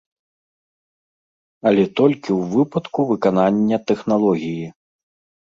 Але 1.71 1.83
толькі 2.01 2.31
ў 2.39 2.43
выпадку 2.55 2.99
выканання 3.11 3.77
тэхналогіі. 3.93 4.67